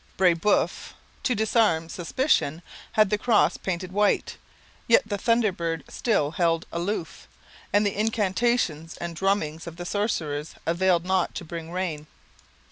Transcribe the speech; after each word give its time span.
Brebeuf, 0.17 0.95
to 1.21 1.35
disarm 1.35 1.87
suspicion, 1.87 2.63
had 2.93 3.11
the 3.11 3.19
cross 3.19 3.55
painted 3.57 3.91
white; 3.91 4.37
yet 4.87 5.03
the 5.07 5.19
thunder 5.19 5.51
bird 5.51 5.83
still 5.89 6.31
held 6.31 6.65
aloof, 6.71 7.27
and 7.71 7.85
the 7.85 7.93
incantations 7.93 8.97
and 8.97 9.15
drummings 9.15 9.67
of 9.67 9.75
the 9.75 9.85
sorcerers 9.85 10.55
availed 10.65 11.05
not 11.05 11.35
to 11.35 11.45
bring 11.45 11.71
rain. 11.71 12.07